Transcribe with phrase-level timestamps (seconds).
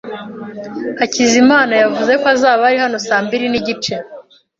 [0.99, 3.93] Hakizimana yavuze ko azaba ari hano saa mbiri nigice.